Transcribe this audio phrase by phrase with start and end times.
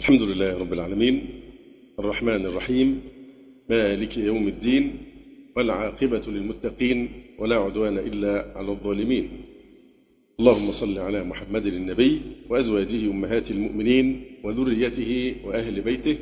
[0.00, 1.28] الحمد لله رب العالمين.
[1.98, 3.00] الرحمن الرحيم.
[3.70, 4.98] مالك يوم الدين.
[5.56, 7.08] والعاقبة للمتقين.
[7.38, 9.28] ولا عدوان إلا على الظالمين.
[10.40, 16.16] اللهم صل على محمد النبي وأزواجه أمهات المؤمنين وذريته وأهل بيته.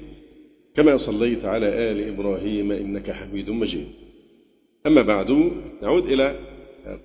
[0.77, 3.89] كما صليت على آل إبراهيم إنك حميد مجيد.
[4.87, 5.51] أما بعد
[5.83, 6.39] نعود إلى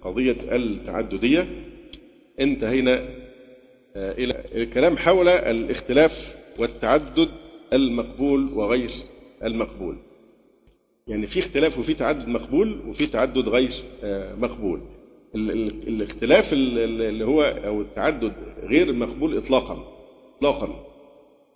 [0.02, 1.48] قضية التعددية.
[2.40, 3.10] انتهينا
[3.96, 7.30] إلى الكلام حول الاختلاف والتعدد
[7.74, 8.92] المقبول وغير
[9.44, 9.98] المقبول.
[11.08, 13.72] يعني في اختلاف وفي تعدد مقبول وفي تعدد غير
[14.38, 14.82] مقبول.
[15.36, 19.84] الاختلاف اللي هو أو التعدد غير مقبول اطلاقا
[20.38, 20.86] اطلاقا.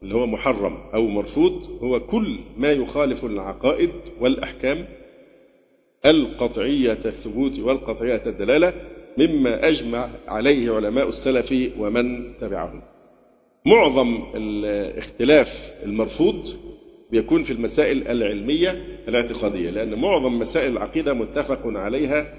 [0.04, 4.86] اللي هو محرم أو مرفوض هو كل ما يخالف العقائد والأحكام
[6.06, 8.74] القطعية الثبوت والقطعية الدلالة
[9.18, 12.82] مما أجمع عليه علماء السلف ومن تبعهم.
[13.66, 16.50] معظم الاختلاف المرفوض
[17.12, 22.34] بيكون في المسائل العلمية الاعتقادية لأن معظم مسائل العقيدة متفق عليها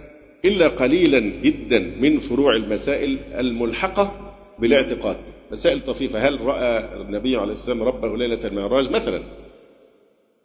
[0.44, 5.16] إلا قليلا جدا من فروع المسائل الملحقة بالاعتقاد.
[5.52, 9.22] مسائل طفيفة هل رأى النبي عليه السلام ربه ليلة المعراج مثلا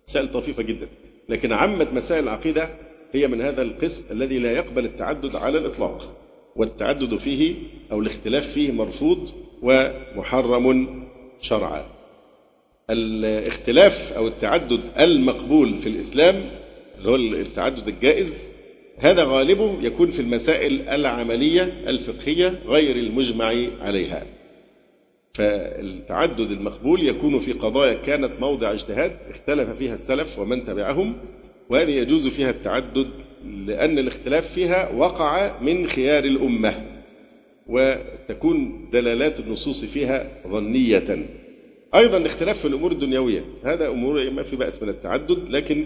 [0.08, 0.88] مسائل طفيفة جدا
[1.30, 2.70] لكن عامة مسائل العقيدة
[3.14, 6.16] هي من هذا القسم الذي لا يقبل التعدد على الإطلاق
[6.56, 7.56] والتعدد فيه
[7.92, 9.30] أو الاختلاف فيه مرفوض
[9.62, 11.00] ومحرم
[11.42, 11.86] شرعا.
[12.90, 16.36] الاختلاف أو التعدد المقبول في الإسلام
[16.98, 18.46] اللي هو التعدد الجائز
[18.98, 24.26] هذا غالبه يكون في المسائل العملية الفقهية غير المجمع عليها.
[25.34, 31.18] فالتعدد المقبول يكون في قضايا كانت موضع اجتهاد اختلف فيها السلف ومن تبعهم
[31.70, 33.08] وهذه يجوز فيها التعدد
[33.46, 36.86] لأن الاختلاف فيها وقع من خيار الأمة.
[37.70, 41.26] وتكون دلالات النصوص فيها ظنية.
[41.96, 43.46] أيضا الاختلاف في الأمور الدنيوية.
[43.64, 45.86] هذا أمور ما في بأس من التعدد لكن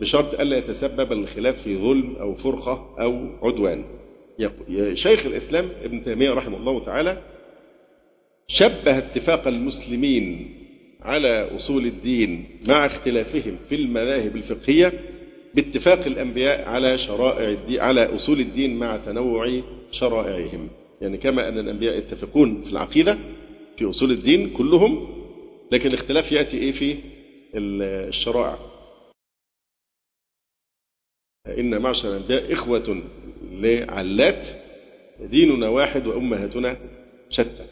[0.00, 3.84] بشرط ألا يتسبب الخلاف في ظلم أو فرقة أو عدوان.
[4.94, 7.22] شيخ الإسلام ابن تيمية رحمه الله تعالى
[8.48, 10.54] شبه اتفاق المسلمين
[11.02, 14.92] على أصول الدين مع اختلافهم في المذاهب الفقهية
[15.54, 19.60] باتفاق الأنبياء على شرائع الدين على أصول الدين مع تنوع
[19.90, 20.68] شرائعهم.
[21.00, 23.18] يعني كما أن الأنبياء يتفقون في العقيدة
[23.76, 25.08] في أصول الدين كلهم
[25.72, 26.96] لكن الاختلاف يأتي إيه؟ في
[27.54, 28.58] الشرائع.
[31.58, 33.02] إن معشر الأنبياء إخوة
[33.52, 34.46] لعلات
[35.20, 36.76] ديننا واحد وأمهاتنا
[37.30, 37.66] شتى.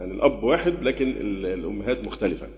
[0.00, 1.10] يعني الأب واحد لكن
[1.46, 2.48] الأمهات مختلفة.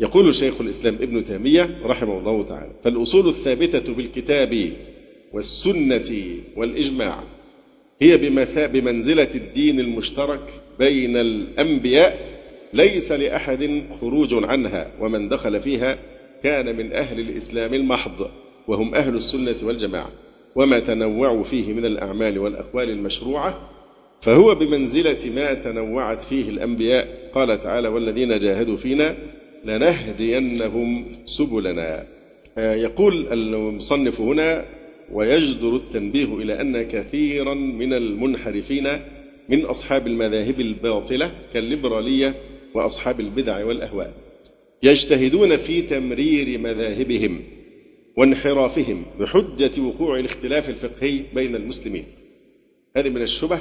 [0.00, 4.72] يقول شيخ الإسلام ابن تيمية رحمه الله تعالى فالأصول الثابتة بالكتاب
[5.32, 7.24] والسنة والإجماع
[8.00, 8.16] هي
[8.56, 10.40] بمنزلة الدين المشترك
[10.78, 12.18] بين الأنبياء
[12.72, 15.98] ليس لأحد خروج عنها ومن دخل فيها
[16.42, 18.30] كان من أهل الإسلام المحض
[18.68, 20.10] وهم أهل السنة والجماعة.
[20.54, 23.70] وما تنوعوا فيه من الأعمال والأقوال المشروعة
[24.20, 27.30] فهو بمنزلة ما تنوعت فيه الأنبياء.
[27.34, 29.16] قال تعالى والذين جاهدوا فينا
[29.64, 32.06] لنهدينهم سبلنا.
[32.58, 34.64] يقول المصنف هنا
[35.12, 38.88] ويجدر التنبيه إلى أن كثيرا من المنحرفين
[39.48, 42.34] من أصحاب المذاهب الباطلة كالليبرالية
[42.74, 44.14] وأصحاب البدع والأهواء
[44.82, 47.42] يجتهدون في تمرير مذاهبهم
[48.16, 52.04] وانحرافهم بحجة وقوع الاختلاف الفقهي بين المسلمين.
[52.96, 53.58] هذه من الشبه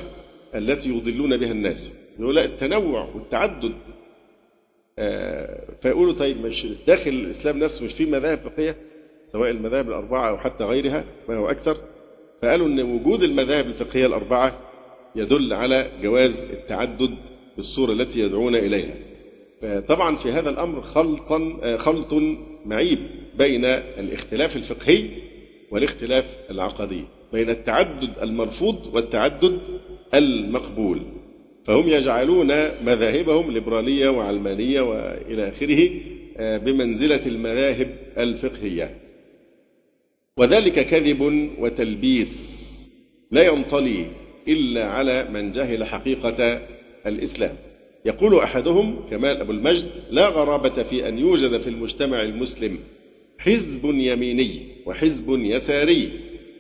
[0.55, 1.93] التي يضلون بها الناس.
[2.19, 3.73] يقول التنوع والتعدد.
[5.81, 8.77] فيقولوا طيب مش داخل الإسلام نفسه مش في مذاهب فقهية؟
[9.25, 11.77] سواء المذاهب الأربعة أو حتى غيرها ما هو أكثر؟
[12.41, 14.59] فقالوا إن وجود المذاهب الفقهية الأربعة
[15.15, 17.15] يدل على جواز التعدد
[17.55, 18.93] بالصورة التي يدعون إليها.
[19.61, 22.13] فطبعا في هذا الأمر خلطا خلط
[22.65, 22.99] معيب
[23.37, 25.05] بين الاختلاف الفقهي
[25.71, 27.03] والاختلاف العقدي
[27.33, 29.59] بين التعدد المرفوض والتعدد
[30.13, 31.01] المقبول.
[31.65, 32.47] فهم يجعلون
[32.85, 35.89] مذاهبهم ليبرالية وعلمانية وإلى آخره
[36.39, 37.87] بمنزلة المذاهب
[38.17, 39.04] الفقهية.
[40.39, 42.55] وذلك كذب وتلبيس
[43.31, 44.05] لا ينطلي
[44.47, 46.61] إلا على من جهل حقيقة
[47.05, 47.55] الإسلام.
[48.05, 52.77] يقول أحدهم كمال أبو المجد لا غرابة في أن يوجد في المجتمع المسلم
[53.37, 56.09] حزب يميني وحزب يساري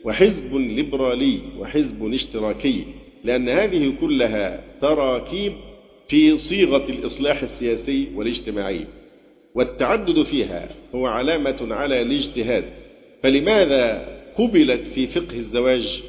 [0.03, 2.83] وحزب ليبرالي وحزب اشتراكي
[3.23, 5.53] لأن هذه كلها تراكيب
[6.07, 8.85] في صيغة الإصلاح السياسي والاجتماعي
[9.55, 12.84] والتعدد فيها هو علامة على الاجتهاد
[13.25, 14.07] فلماذا
[14.37, 16.03] قبلت في فقه الزواج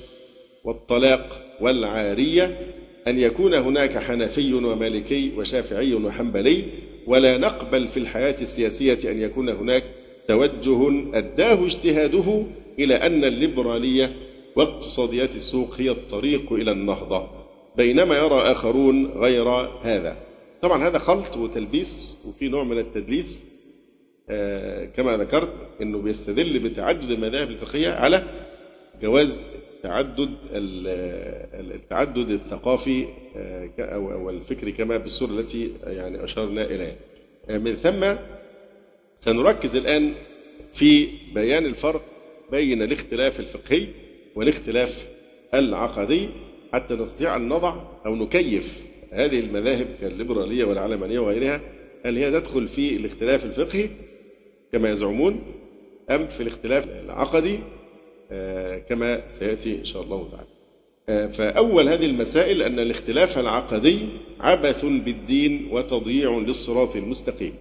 [0.64, 2.74] والطلاق والعارية
[3.06, 6.64] أن يكون هناك حنفي ومالكي وشافعي وحنبلي
[7.06, 9.84] ولا نقبل في الحياة السياسية أن يكون هناك
[10.28, 12.42] توجه أداه اجتهاده
[12.78, 14.12] إلى أن الليبرالية
[14.56, 17.28] واقتصاديات السوق هي الطريق إلى النهضة
[17.76, 19.48] بينما يرى آخرون غير
[19.82, 20.16] هذا.
[20.62, 23.42] طبعا هذا خلط وتلبيس وفي نوع من التدليس
[24.96, 25.52] كما ذكرت
[25.82, 28.22] إنه بيستدل بتعدد المذاهب الفقهية على
[29.02, 29.42] جواز
[29.82, 30.30] تعدد
[31.74, 33.06] التعدد الثقافي
[33.36, 36.96] آه، أو الفكري كما بالصورة التي يعني أشرنا إليها.
[37.50, 38.14] آه، من ثم
[39.20, 40.12] سنركز الآن
[40.72, 42.02] في بيان الفرق
[42.50, 43.86] بين الاختلاف الفقهي
[44.34, 45.08] والاختلاف
[45.54, 46.28] العقدي
[46.72, 47.76] حتى نستطيع أن نضع
[48.06, 51.60] أو نكيف هذه المذاهب كالليبرالية والعلمانية وغيرها
[52.04, 53.88] هل هي تدخل في الاختلاف الفقهي
[54.76, 55.42] كما يزعمون
[56.10, 57.58] أم في الاختلاف العقدي
[58.30, 60.48] آه، كما سيأتي إن شاء الله تعالى.
[61.08, 64.08] آه، فأول هذه المسائل أن الاختلاف العقدي
[64.40, 67.54] عبث بالدين وتضييع للصراط المستقيم.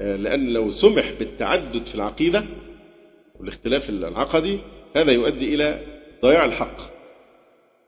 [0.00, 2.44] آه، لأن لو سمح بالتعدد في العقيدة
[3.40, 4.58] والاختلاف العقدي
[4.96, 5.80] هذا يؤدي إلى
[6.22, 6.76] ضياع الحق.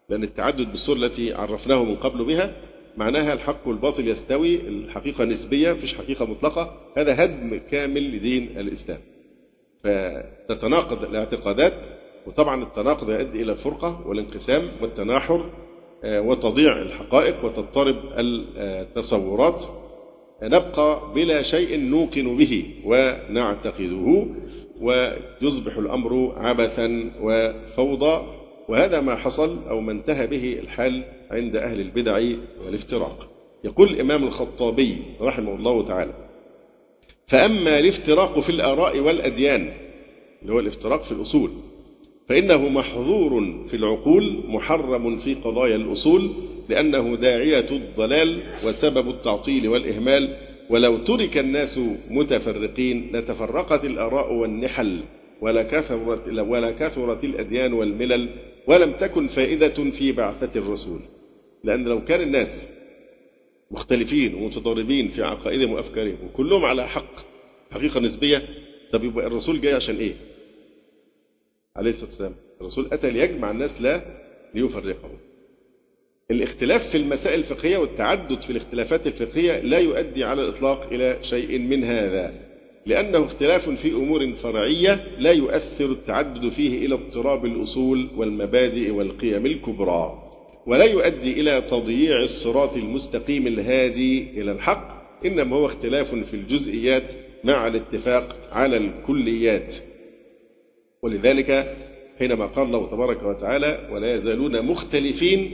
[0.09, 2.55] لأن التعدد بالصورة التي عرفناه من قبل بها
[2.97, 6.75] معناها الحق والباطل يستوي الحقيقة نسبية مفيش حقيقة مطلقة.
[6.97, 8.99] هذا هدم كامل لدين الإسلام.
[9.85, 11.87] فتتناقض الاعتقادات
[12.27, 15.50] وطبعا التناقض يؤدي إلى الفرقة والانقسام والتناحر
[16.05, 19.65] آه، وتضيع الحقائق وتضطرب التصورات.
[20.43, 24.27] نبقى بلا شيء نوقن به ونعتقده
[24.81, 28.42] ويصبح الأمر عبثا وفوضى.
[28.69, 32.20] وهذا ما حصل أو ما انتهى به الحال عند أهل البدع
[32.64, 33.31] والافتراق.
[33.64, 36.12] يقول الإمام الخطابي رحمه الله تعالى:
[37.26, 39.73] فأما الافتراق في الآراء والأديان
[40.43, 41.50] اللي هو الافتراق في الأصول
[42.29, 46.31] فإنه محظور في العقول محرم في قضايا الأصول
[46.69, 50.37] لأنه داعية الضلال وسبب التعطيل والإهمال
[50.70, 51.81] ولو ترك الناس
[52.11, 55.00] متفرقين لتفرقت الآراء والنحل
[55.41, 58.29] ولا كثرت ولا كثرت الأديان والملل
[58.67, 61.00] ولم تكن فائدة في بعثة الرسول
[61.64, 62.69] لأن لو كان الناس
[63.70, 67.20] مختلفين ومتضاربين في عقائدهم وأفكارهم وكلهم على حق
[67.70, 68.49] حقيقة نسبية
[68.93, 70.14] طب يبقى الرسول جاي عشان إيه؟
[71.76, 74.03] عليه الصلاة والسلام الرسول أتى ليجمع الناس لا
[74.55, 75.19] ليفرقهم
[76.31, 81.85] الاختلاف في المسائل الفقهية والتعدد في الاختلافات الفقهية لا يؤدي على الإطلاق إلى شيء من
[81.85, 82.35] هذا
[82.87, 90.23] لأنه اختلاف في أمور فرعية لا يؤثر التعدد فيه إلى اضطراب الأصول والمبادئ والقيم الكبرى
[90.67, 97.12] ولا يؤدي إلى تضييع الصراط المستقيم الهادي إلى الحق إنما هو اختلاف في الجزئيات
[97.44, 99.75] مع الاتفاق على الكليات.
[101.02, 101.76] ولذلك
[102.19, 105.50] حينما قال الله تبارك وتعالى ولا يزالون مختلفين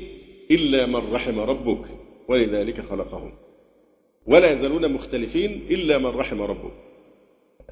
[0.50, 1.86] إلا من رحم ربك
[2.28, 3.32] ولذلك خلقهم.
[4.26, 6.87] ولا يزالون مختلفين إلا من رحم ربك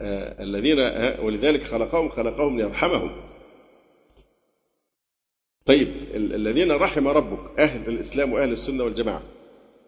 [0.01, 0.79] الذين
[1.25, 3.11] ولذلك خلقهم خلقهم ليرحمهم.
[5.65, 9.23] طيب الذين رحم ربك أهل الإسلام وأهل السنة والجماعة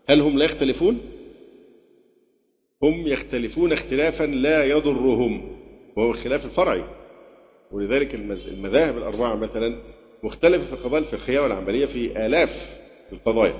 [0.09, 1.01] هل هم لا يختلفون؟
[2.83, 5.59] هم يختلفون اختلافا لا يضرهم
[5.97, 6.85] وهو الخلاف الفرعي.
[7.71, 8.15] ولذلك
[8.49, 9.75] المذاهب الأربعة مثلا
[10.23, 12.81] مختلفة في القضايا الفقهية والعملية في آلاف
[13.13, 13.55] القضايا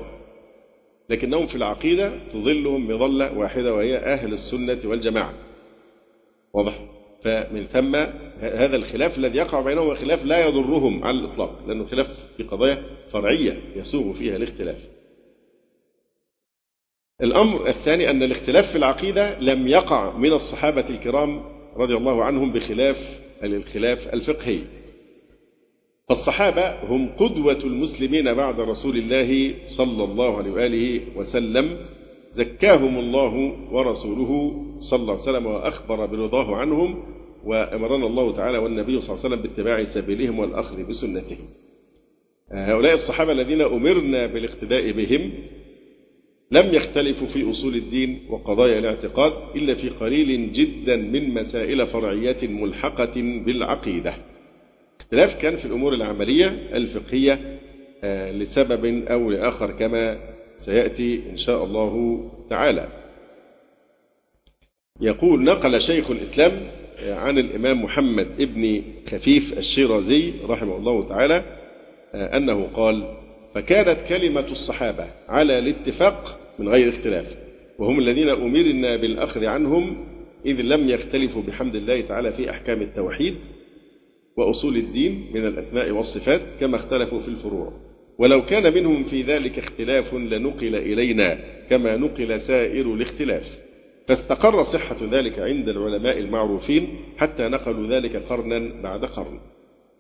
[1.11, 5.48] لكنهم في العقيدة تظلهم مظلة واحدة وهي أهل السنة والجماعة.
[6.59, 6.89] واضح؟
[7.23, 7.97] فمن ثم
[8.41, 13.61] هذا الخلاف الذي يقع بينهم خلاف لا يضرهم على الإطلاق لأنه خلاف في قضايا فرعية
[13.77, 14.89] يسوغ فيها الاختلاف
[17.23, 21.43] الأمر الثاني أن الاختلاف في العقيدة لم يقع من الصحابة الكرام
[21.77, 24.61] رضي الله عنهم بخلاف الخلاف الفقهي
[26.09, 31.79] فالصحابة هم قدوة المسلمين بعد رسول الله صلى الله عليه وآله وسلم
[32.31, 37.03] زكاهم الله ورسوله صلى الله عليه وسلم وأخبر برضاه عنهم
[37.45, 41.49] وأمرنا الله تعالى والنبي صلى الله عليه وسلم باتباع سبيلهم والأخذ بسنتهم.
[42.51, 45.33] هؤلاء الصحابة الذين أمرنا بالاقتداء بهم
[46.51, 53.13] لم يختلفوا في أصول الدين وقضايا الاعتقاد إلا في قليل جدا من مسائل فرعيات ملحقة
[53.17, 54.15] بالعقيدة.
[55.01, 57.59] اختلاف كان في الأمور العملية الفقهية
[58.05, 60.19] آه، لسبب أو لآخر كما
[60.59, 62.89] سيأتي إن شاء الله تعالى.
[65.01, 66.53] يقول نقل شيخ الإسلام
[67.07, 71.45] عن الإمام محمد ابن خفيف الشيرازي رحمه الله تعالى
[72.15, 73.17] أنه قال
[73.55, 77.37] فكانت كلمة الصحابة على الاتفاق من غير اختلاف
[77.79, 80.07] وهم الذين أمرنا بالأخذ عنهم
[80.47, 83.37] إذ لم يختلفوا بحمد الله تعالى في أحكام التوحيد
[84.37, 87.73] وأصول الدين من الأسماء والصفات كما اختلفوا في الفروع.
[88.19, 91.39] ولو كان منهم في ذلك اختلاف لنقل إلينا
[91.71, 93.59] كما نقل سائر الاختلاف.
[94.07, 99.41] فاستقر صحة ذلك عند العلماء المعروفين حتى نقلوا ذلك قرنا بعد قرن.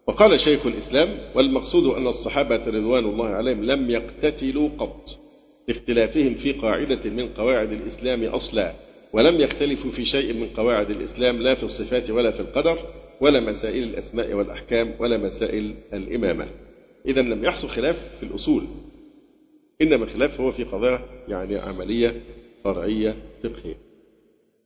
[0.06, 5.18] وقال شيخ الإسلام والمقصود أن الصحابة رضوان الله عليهم لم يقتتلوا قط.
[5.68, 8.72] لاختلافهم في قاعدة من قواعد الإسلام أصلا
[9.12, 12.78] ولم يختلفوا في شيء من قواعد الإسلام لا في الصفات ولا في القدر
[13.20, 16.48] ولا مسائل الأسماء والأحكام ولا مسائل الإمامة.
[17.07, 18.64] إذا لم يحصل خلاف في الأصول.
[19.83, 22.21] إنما الخلاف هو في قضايا يعني عملية
[22.64, 23.76] فرعية فقهية.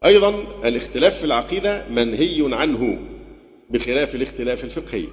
[0.04, 2.98] أيضا الاختلاف في العقيدة منهي عنه
[3.70, 5.06] بخلاف الاختلاف الفقهي.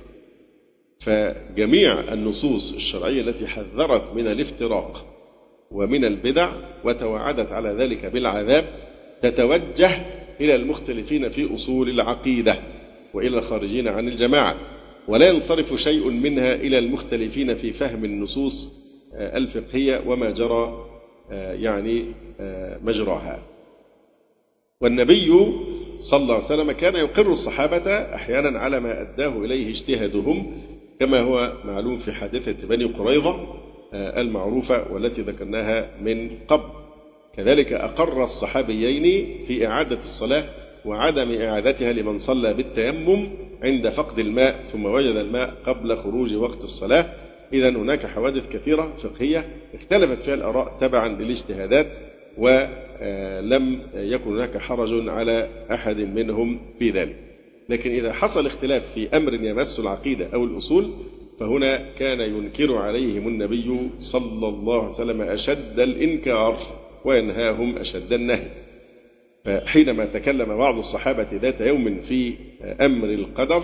[0.99, 5.05] فجميع النصوص الشرعية التي حذرت من الافتراق
[5.71, 8.65] ومن البدع وتوعدت على ذلك بالعذاب
[9.21, 10.05] تتوجه
[10.41, 12.59] إلى المختلفين في أصول العقيدة
[13.13, 14.55] وإلى الخارجين عن الجماعة.
[15.09, 18.79] ولا ينصرف شيء منها إلى المختلفين في فهم النصوص
[19.13, 20.85] آه، الفقهية وما جرى
[21.31, 22.05] آه، يعني
[22.39, 23.39] آه، مجراها.
[24.81, 25.31] والنبي
[25.99, 30.61] صلى الله عليه وسلم كان يقر الصحابة أحيانا على ما أداه إليه اجتهادهم
[30.99, 33.55] كما هو معلوم في حادثة بني قريظة
[33.93, 36.69] المعروفة والتي ذكرناها من قبل.
[37.37, 40.43] كذلك أقر الصحابيين في إعادة الصلاة
[40.85, 47.05] وعدم إعادتها لمن صلى بالتيمم عند فقد الماء ثم وجد الماء قبل خروج وقت الصلاة.
[47.53, 51.97] إذا هناك حوادث كثيرة فقهية اختلفت فيها الآراء تبعا للاجتهادات
[52.37, 57.15] ولم يكن هناك حرج على أحد منهم في ذلك.
[57.69, 60.91] لكن إذا حصل اختلاف في أمر يمس العقيدة أو الأصول
[61.39, 66.57] فهنا كان ينكر عليهم النبي صلى الله عليه وسلم أشد الإنكار
[67.05, 68.47] وينهاهم أشد النهي.
[69.49, 73.63] فحينما تكلم بعض الصحابة ذات يوم في أمر القدر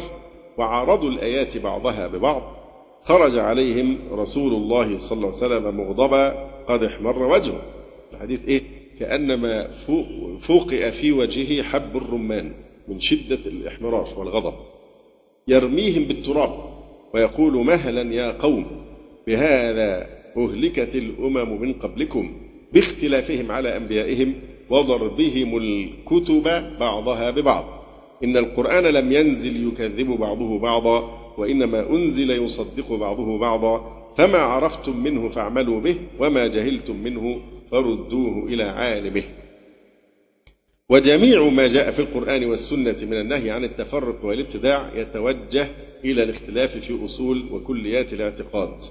[0.58, 2.42] وعارضوا الآيات بعضها ببعض
[3.04, 7.62] خرج عليهم رسول الله صلى الله عليه وسلم مغضبا قد احمر وجهه.
[8.14, 8.62] الحديث إيه؟
[9.00, 9.68] كأنما
[10.40, 12.52] فوقئ في وجهه حب الرمان
[12.88, 14.54] من شدة الإحمرار والغضب.
[15.48, 16.54] يرميهم بالتراب
[17.14, 18.66] ويقول مهلا يا قوم
[19.28, 22.38] بهذا أهلكت الأمم من قبلكم
[22.74, 24.34] باختلافهم على أنبيائهم
[24.70, 26.44] وضربهم الكتب
[26.80, 27.66] بعضها ببعض.
[28.24, 34.06] إن القرآن لم ينزل يكذب بعضه بعضا وإنما أنزل يصدق بعضه بعضا.
[34.18, 37.42] فما عرفتم منه فاعملوا به وما جهلتم منه
[37.72, 39.24] فردوه إلى عالمه.
[40.90, 45.68] وجميع ما جاء في القرآن والسنة من النهي عن التفرق والابتداع يتوجه
[46.06, 48.84] إلى الاختلاف في أصول وكليات الاعتقاد.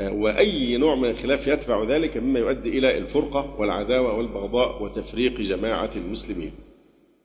[0.00, 6.52] وأي نوع من الخلاف يتبع ذلك مما يؤدي إلى الفرقة والعداوة والبغضاء وتفريق جماعة المسلمين.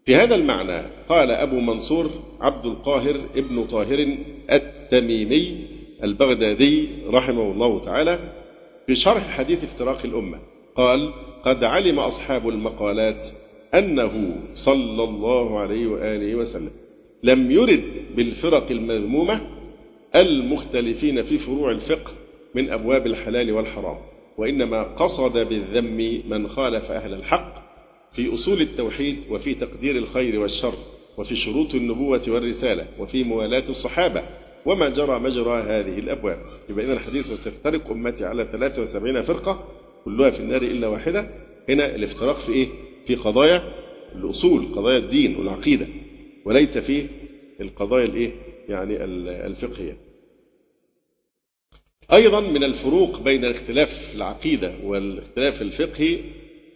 [0.06, 2.10] في هذا المعنى قال أبو منصور
[2.42, 4.18] عبد القاهر ابن طاهر
[4.52, 5.68] التميمي
[6.04, 8.20] البغدادي رحمه الله تعالى
[8.88, 10.40] في شرح حديث افتراق الأمة.
[10.76, 11.14] قال
[11.46, 13.28] قد علم أصحاب المقالات
[13.74, 16.72] أنه صلى الله عليه وآله وسلم
[17.24, 17.84] لم يرد
[18.16, 19.42] بالفرق المذمومة
[20.16, 22.12] المختلفين في فروع الفقه
[22.56, 23.98] من أبواب الحلال والحرام
[24.38, 27.64] وإنما قصد بالذم من خالف أهل الحق
[28.12, 30.74] في أصول التوحيد وفي تقدير الخير والشر
[31.18, 34.24] وفي شروط النبوة والرسالة وفي موالاة الصحابة
[34.66, 39.68] وما جرى مجرى هذه الأبواب يبقى إذا الحديث وستفترق أمتي على 73 فرقة
[40.06, 41.30] كلها في النار إلا واحدة
[41.70, 42.68] هنا الافتراق في إيه؟
[43.06, 43.64] في قضايا
[44.16, 45.88] الأصول قضايا الدين والعقيدة
[46.46, 47.06] وليس في
[47.62, 48.32] القضايا الإيه؟
[48.70, 49.04] يعني
[49.48, 49.98] الفقهية
[52.12, 56.20] أيضا من الفروق بين الاختلاف في العقيدة والاختلاف الفقهي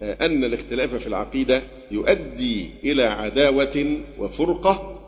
[0.02, 5.00] آه، أن الاختلاف في العقيدة يؤدي إلى عداوة وفرقة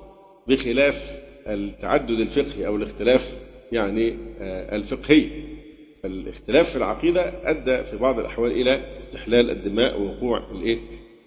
[0.47, 3.35] بخلاف التعدد الفقهي أو الاختلاف
[3.71, 5.25] يعني آه، الفقهي
[6.03, 10.77] فالاختلاف في العقيدة أدى في بعض الأحوال إلى استحلال الدماء ووقوع الإيه؟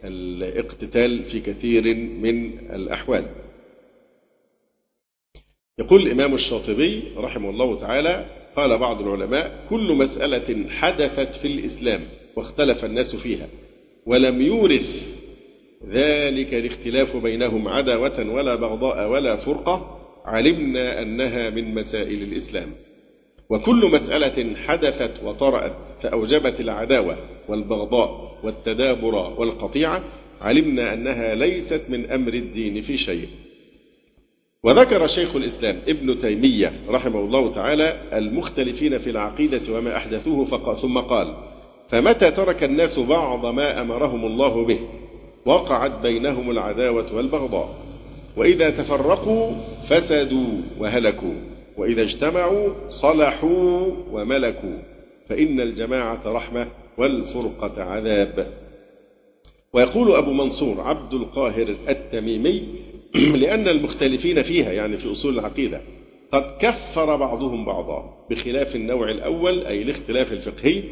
[0.04, 3.26] الاقتتال في كثير من الأحوال
[5.78, 12.00] يقول الإمام الشاطبي رحمه الله تعالى قال بعض العلماء كل مسألة حدثت في الإسلام
[12.36, 13.48] واختلف الناس فيها
[14.06, 15.18] ولم يورث
[15.88, 22.68] ذلك الاختلاف بينهم عداوة ولا بغضاء ولا فرقة علمنا أنها من مسائل الإسلام
[23.50, 27.16] وكل مسألة حدثت وطرأت فأوجبت العداوة
[27.48, 30.04] والبغضاء والتدابر والقطيعة
[30.40, 33.28] علمنا أنها ليست من أمر الدين في شيء
[34.64, 41.36] وذكر شيخ الإسلام ابن تيمية رحمه الله تعالى المختلفين في العقيدة وما أحدثوه ثم قال
[41.88, 44.78] فمتى ترك الناس بعض ما أمرهم الله به؟
[45.46, 47.74] وقعت بينهم العداوة والبغضاء.
[48.36, 49.52] وإذا تفرقوا
[49.86, 51.34] فسدوا وهلكوا
[51.76, 54.78] وإذا اجتمعوا صلحوا وملكوا.
[55.28, 58.46] فإن الجماعة رحمة والفرقة عذاب.
[59.72, 62.68] ويقول أبو منصور عبد القاهر التميمي
[63.42, 65.80] لأن المختلفين فيها يعني في أصول العقيدة.
[66.32, 70.82] قد كفر بعضهم بعضا بخلاف النوع الأول أي الاختلاف الفقهي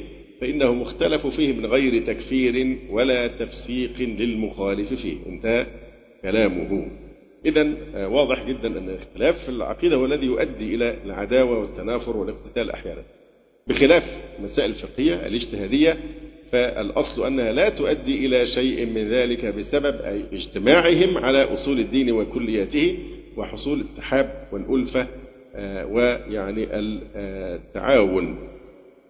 [0.40, 5.16] فإنه مختلف فيه من غير تكفير ولا تفسيق للمخالف فيه.
[5.26, 5.66] انتهى
[6.22, 6.90] كلامه.
[7.46, 12.70] إذا آه، واضح جدا أن الاختلاف في العقيدة هو الذي يؤدي إلى العداوة والتنافر والاقتتال
[12.70, 13.02] أحيانا.
[13.66, 15.98] بخلاف المسائل الفقهية الاجتهادية
[16.52, 22.98] فالأصل أنها لا تؤدي إلى شيء من ذلك بسبب أي اجتماعهم على أصول الدين وكلياته
[23.36, 25.06] وحصول التحاب والألفة
[25.54, 28.38] آه، ويعني التعاون.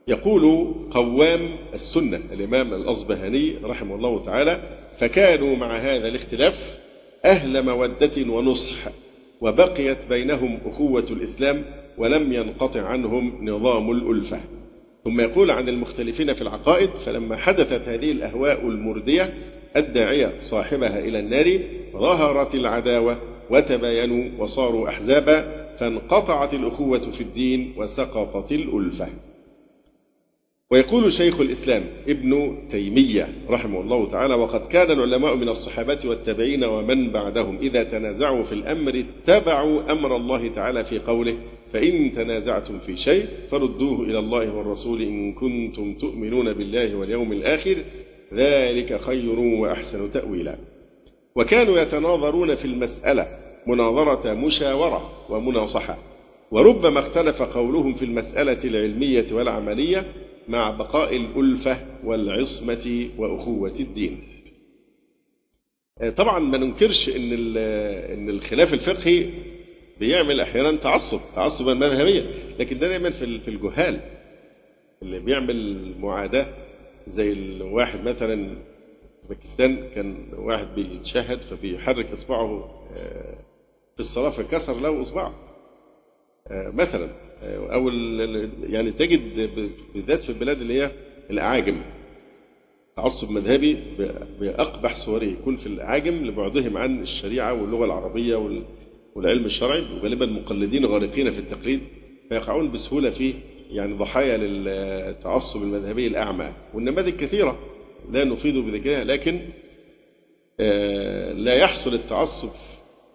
[0.09, 1.41] يقول قوام
[1.75, 4.61] السنة الإمام الأصبهاني رحمه الله تعالى
[4.99, 6.79] فكانوا مع هذا الاختلاف
[7.25, 8.91] أهل مودة ونصح
[9.41, 11.65] وبقيت بينهم أخوة الإسلام
[11.99, 14.41] ولم ينقطع عنهم نظام الألفة.
[15.05, 19.35] ثم يقول عن المختلفين في العقائد فلما حدثت هذه الأهواء المردية
[19.77, 21.61] الداعية صاحبها إلى النار
[21.93, 23.19] ظهرت العداوة
[23.51, 29.09] وتباينوا وصاروا أحزابا فانقطعت الأخوة في الدين وسقطت الألفة.
[30.73, 37.11] ويقول شيخ الإسلام ابن تيمية رحمه الله تعالى وقد كان العلماء من الصحابة والتابعين ومن
[37.11, 41.37] بعدهم إذا تنازعوا في الأمر اتبعوا أمر الله تعالى في قوله
[41.73, 47.77] فإن تنازعتم في شيء فردوه إلى الله والرسول إن كنتم تؤمنون بالله واليوم الآخر
[48.35, 50.57] ذلك خير وأحسن تأويلا.
[51.37, 53.27] وكانوا يتناظرون في المسألة
[53.67, 55.99] مناظرة مشاورة ومناصحة
[56.51, 60.07] وربما اختلف قولهم في المسألة العلمية والعملية
[60.51, 64.23] مع بقاء الألفة والعصمة وأخوة الدين.
[66.17, 67.57] طبعا ما ننكرش إن
[68.13, 69.31] إن الخلاف الفقهي
[70.01, 72.27] بيعمل أحيانا تعصب تعصبا مذهبيا
[72.59, 74.01] لكن ده دايما في الجهال
[75.03, 76.47] اللي بيعمل معاداة.
[77.09, 78.57] زي الواحد مثلا
[79.29, 83.39] باكستان كان واحد بيتشهد فبيحرك إصبعه آه،
[83.95, 85.35] في الصلاة فكسر له إصبعه
[86.49, 87.05] آه، مثلا.
[87.05, 87.89] آه، أو
[88.63, 89.51] يعني تجد
[89.95, 90.91] بالذات في البلاد اللي هي
[91.31, 91.77] الأعاجم.
[92.97, 93.77] تعصب مذهبي
[94.41, 98.37] بأقبح صوره يكون في الأعاجم لبعدهم عن الشريعة واللغة العربية
[99.15, 101.81] والعلم الشرعي وغالبا مقلدين غارقين في التقليد
[102.29, 103.35] فيقعون بسهولة في
[103.71, 106.53] يعني ضحايا للتعصب المذهبي الأعمى.
[106.75, 107.59] والنماذج كثيرة
[108.11, 109.41] لا نفيد بذكرها لكن
[110.61, 112.51] آه، لا يحصل التعصب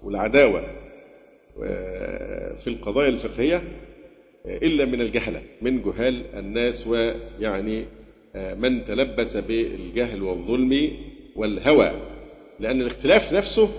[0.04, 0.64] والعداوة
[2.56, 3.64] في القضايا الفقهية
[4.48, 7.86] إلا من الجهلة من جهال الناس ويعني
[8.36, 10.92] آه، من تلبس بالجهل والظلم
[11.36, 11.92] والهوى.
[12.60, 13.70] لأن الاختلاف نفسه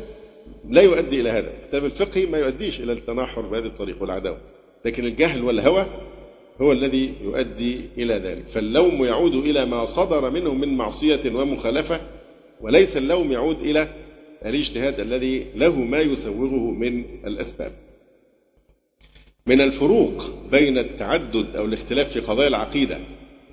[0.69, 1.53] لا يؤدي إلى هذا.
[1.63, 4.39] الكتاب الفقهي ما يؤديش إلى التناحر بهذه الطريق والعداوة.
[4.85, 5.87] لكن الجهل والهوى
[6.61, 8.49] هو الذي يؤدي إلى ذلك.
[8.49, 12.01] فاللوم يعود إلى ما صدر منه من معصية ومخالفة
[12.61, 13.89] وليس اللوم يعود إلى
[14.47, 17.73] الاجتهاد الذي له ما يسوغه من الأسباب.
[19.47, 22.99] من الفروق بين التعدد أو الاختلاف في قضايا العقيدة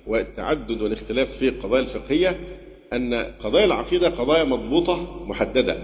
[0.06, 2.40] والتعدد والاختلاف في القضايا الفقهية
[2.92, 5.78] أن قضايا العقيدة قضايا مضبوطة محددة.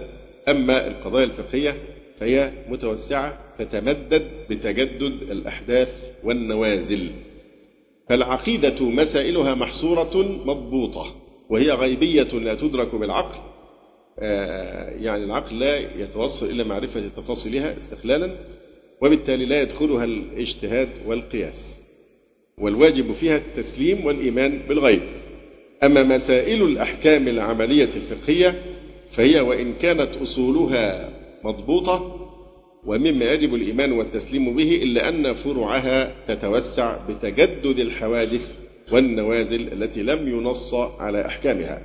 [0.47, 1.77] أما القضايا الفقهية
[2.19, 7.09] فهي متوسعة تتمدد بتجدد الأحداث والنوازل.
[8.09, 11.15] فالعقيدة مسائلها محصورة مضبوطة
[11.49, 13.39] وهي غيبية لا تدرك بالعقل.
[14.19, 18.35] آه، يعني العقل لا يتوصل إلى معرفة تفاصيلها استقلالا.
[19.01, 21.79] وبالتالي لا يدخلها الاجتهاد والقياس
[22.57, 25.01] والواجب فيها التسليم والإيمان بالغيب.
[25.83, 28.61] أما مسائل الأحكام العملية الفقهية
[29.09, 31.09] فهي وإن كانت أصولها
[31.43, 32.17] مضبوطة
[32.85, 38.57] ومما يجب الإيمان والتسليم به إلا أن فروعها تتوسع بتجدد الحوادث
[38.91, 41.81] والنوازل التي لم ينص على أحكامها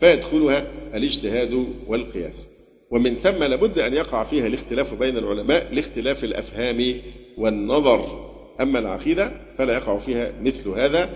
[0.00, 2.48] فيدخلها الاجتهاد والقياس.
[2.90, 7.02] ومن ثم لابد أن يقع فيها الاختلاف بين العلماء لاختلاف الأفهام
[7.38, 8.26] والنظر.
[8.60, 11.10] أما العقيدة فلا يقع فيها مثل هذا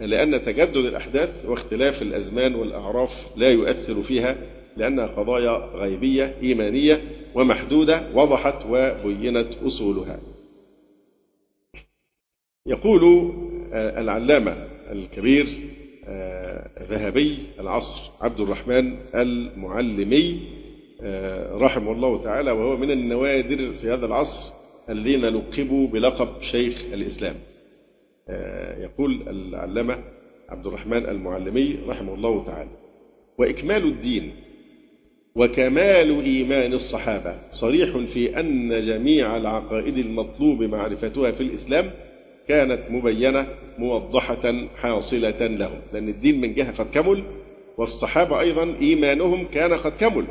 [0.00, 4.36] لأن تجدد الأحداث واختلاف الأزمان والأعراف لا يؤثر فيها
[4.76, 7.02] لأنها قضايا غيبية إيمانية
[7.34, 10.20] ومحدودة وضحت وبينت أصولها.
[12.66, 13.32] يقول
[13.72, 15.46] العلامة الكبير
[16.90, 20.55] ذهبي العصر عبد الرحمن المعلمي آه،
[21.52, 24.52] رحمه الله تعالى وهو من النوادر في هذا العصر
[24.90, 27.34] الذين لقبوا بلقب شيخ الإسلام.
[28.28, 29.98] آه، يقول العلامة
[30.48, 32.70] عبد الرحمن المعلمي رحمه الله تعالى
[33.38, 34.32] وإكمال الدين
[35.34, 41.90] وكمال إيمان الصحابة صريح في أن جميع العقائد المطلوب معرفتها في الإسلام
[42.48, 43.46] كانت مبينة
[43.78, 47.22] موضحة حاصلة لهم لأن الدين من جهة قد كمل
[47.78, 50.26] والصحابة أيضا إيمانهم كان قد كمل.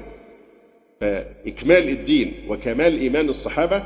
[1.01, 3.83] فإكمال الدين وكمال إيمان الصحابة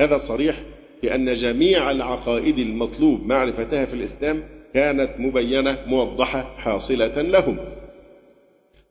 [0.00, 0.62] هذا صريح
[1.00, 4.42] في أن جميع العقائد المطلوب معرفتها في الإسلام
[4.74, 7.58] كانت مبينة موضحة حاصلة لهم.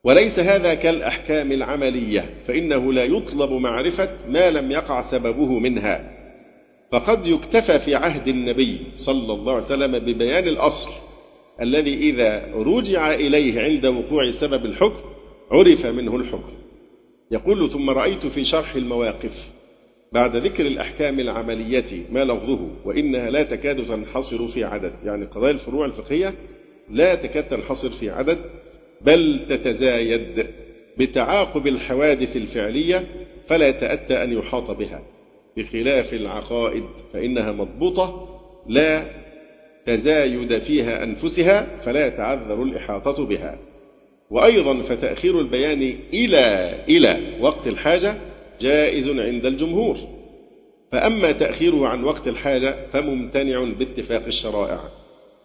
[0.03, 6.11] وليس هذا كالأحكام العملية فإنه لا يطلب معرفة ما لم يقع سببه منها.
[6.91, 10.91] فقد يكتفى في عهد النبي صلى الله عليه وسلم ببيان الأصل
[11.61, 15.01] الذي إذا رجع إليه عند وقوع سبب الحكم
[15.51, 16.53] عرف منه الحكم.
[17.31, 19.51] يقول ثم رأيت في شرح المواقف
[20.11, 24.93] بعد ذكر الأحكام العملية ما لفظه وإنها لا تكاد تنحصر في عدد.
[25.05, 26.33] يعني قضايا الفروع الفقهية
[26.89, 28.37] لا تكاد تنحصر في عدد
[29.01, 30.47] بل تتزايد
[30.97, 33.07] بتعاقب الحوادث الفعلية
[33.47, 35.01] فلا يتأتى أن يحاط بها.
[35.57, 39.05] بخلاف العقائد فإنها مضبوطة لا
[39.85, 43.59] تزايد فيها أنفسها فلا يتعذر الإحاطة بها.
[44.29, 48.17] وأيضا فتأخير البيان إلى إلى وقت الحاجة
[48.61, 49.97] جائز عند الجمهور.
[50.91, 54.79] فأما تأخيره عن وقت الحاجة فممتنع باتفاق الشرائع.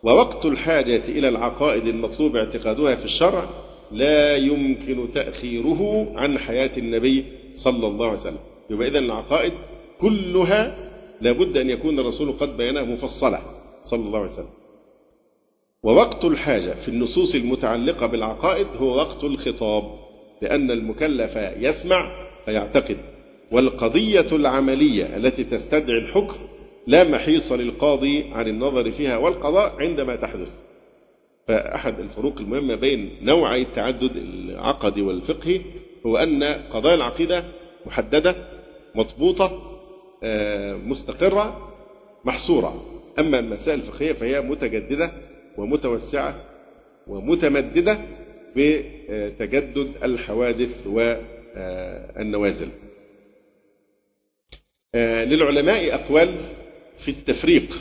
[0.02, 3.48] ووقت الحاجة إلى العقائد المطلوب اعتقادها في الشرع
[3.92, 7.24] لا يمكن تأخيره عن حياة النبي
[7.56, 8.38] صلى الله عليه وسلم.
[8.70, 9.52] يبقى إذن العقائد
[10.00, 13.40] كلها لابد أن يكون الرسول قد بينها مفصلة
[13.82, 14.63] صلى الله عليه وسلم.
[15.84, 19.84] ووقت الحاجة في النصوص المتعلقة بالعقائد هو وقت الخطاب
[20.42, 22.96] لأن المكلف يسمع فيعتقد
[23.52, 26.36] والقضية العملية التي تستدعي الحكم
[26.86, 30.52] لا محيص للقاضي عن النظر فيها والقضاء عندما تحدث.
[31.48, 35.60] فأحد الفروق المهمة بين نوعي التعدد العقدي والفقهي
[36.06, 37.44] هو أن قضايا العقيدة
[37.86, 38.36] محددة
[38.94, 39.60] مضبوطة
[40.22, 41.72] آه، مستقرة
[42.24, 42.84] محصورة.
[43.18, 45.12] أما المسائل الفقهية فهي متجددة
[45.58, 46.44] ومتوسعة
[47.06, 47.98] ومتمددة
[48.56, 52.68] بتجدد الحوادث والنوازل.
[54.94, 56.34] آه، للعلماء أقوال
[56.98, 57.74] في التفريق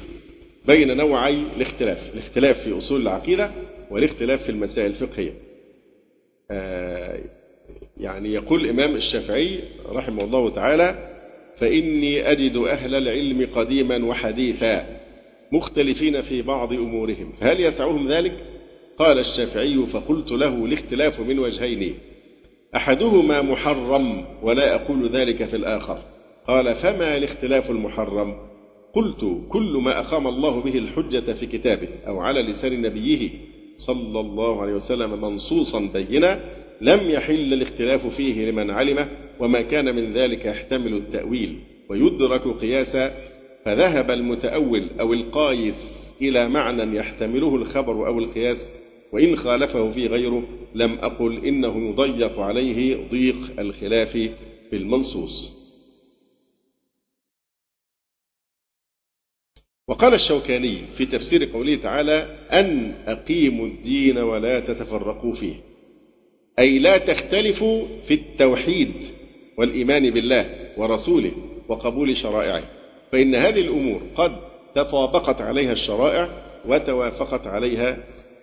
[0.68, 3.52] بين نوعي الاختلاف الاختلاف في أصول العقيدة
[3.92, 5.34] والاختلاف في المسائل الفقهية.
[6.52, 7.20] آه،
[7.98, 9.60] يعني يقول الإمام الشافعي
[9.90, 11.10] رحمه الله تعالى
[11.56, 15.03] فإني أجد أهل العلم قديما وحديثا
[15.54, 17.32] مختلفين في بعض أمورهم.
[17.40, 18.34] فهل يسعهم ذلك؟
[18.98, 21.94] قال الشافعي فقلت له الاختلاف من وجهين.
[22.76, 25.98] أحدهما محرم ولا أقول ذلك في الآخر.
[26.48, 28.36] قال فما الاختلاف المحرم؟
[28.94, 33.30] قلت كل ما أقام الله به الحجة في كتابه أو على لسان نبيه
[33.78, 36.40] صلى الله عليه وسلم منصوصا بينا
[36.82, 43.12] لم يحل الاختلاف فيه لمن علمه وما كان من ذلك يحتمل التأويل ويدرك قياسا
[43.66, 48.70] فذهب المتأول أو القايس إلى معنى يحتمله الخبر أو القياس
[49.12, 50.44] وإن خالفه في غيره
[50.76, 54.12] لم أقل إنه يضيق عليه ضيق الخلاف
[54.70, 55.64] في المنصوص.
[59.88, 65.56] وقال الشوكاني في تفسير قوله تعالى أن أقيموا الدين ولا تتفرقوا فيه
[66.60, 68.94] أي لا تختلفوا في التوحيد
[69.58, 71.32] والإيمان بالله ورسوله
[71.68, 72.83] وقبول شرائعه.
[73.14, 74.36] فإن هذه الأمور قد
[74.76, 76.30] تطابقت عليها الشرائع
[76.66, 77.98] وتوافقت عليها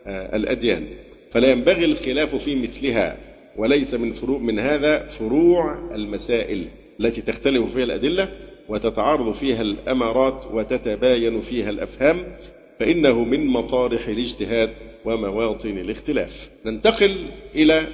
[0.07, 0.87] آه، الأديان.
[1.31, 3.17] فلا ينبغي الخلاف في مثلها
[3.57, 6.69] وليس من فروع من هذا فروع المسائل
[7.01, 8.29] التي تختلف فيها الأدلة
[8.69, 12.37] وتتعارض فيها الأمارات وتتباين فيها الأفهام
[12.81, 14.71] فإنه من مطارح الاجتهاد
[15.05, 16.51] ومواطن الاختلاف.
[16.67, 17.17] ننتقل
[17.55, 17.87] إلى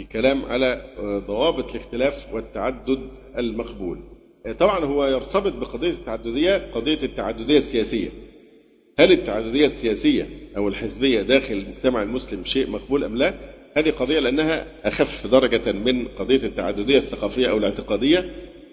[0.00, 0.84] الكلام على
[1.26, 3.00] ضوابط الاختلاف والتعدد
[3.38, 4.17] المقبول.
[4.52, 8.08] طبعا هو يرتبط بقضية التعددية قضية التعددية السياسية.
[8.98, 13.34] هل التعددية السياسية أو الحزبية داخل المجتمع المسلم شيء مقبول أم لا؟
[13.76, 18.30] هذه قضية لأنها أخف درجة من قضية التعددية الثقافية أو الاعتقادية.